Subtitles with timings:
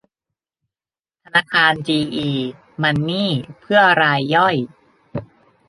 [1.23, 2.29] ธนาคารจีอี
[2.81, 4.55] มันนี่ เพื่อรายย่อย